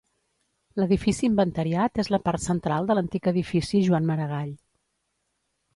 L'edifici 0.83 1.25
inventariat 1.27 2.01
és 2.05 2.11
la 2.15 2.21
part 2.29 2.45
central 2.49 2.89
de 2.91 2.97
l'antic 2.99 3.31
edifici 3.35 3.87
Joan 3.91 4.13
Maragall. 4.13 4.53